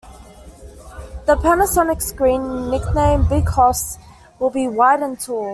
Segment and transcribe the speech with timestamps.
[1.27, 3.99] The Panasonic screen, nicknamed "Big Hoss",
[4.39, 5.49] will be wide and tall.